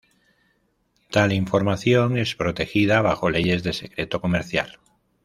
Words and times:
Tal 1.11 1.31
información 1.31 2.17
es 2.17 2.33
protegida 2.33 3.03
bajo 3.03 3.29
leyes 3.29 3.61
de 3.61 3.71
secreto 3.71 4.19
comercial. 4.19 4.79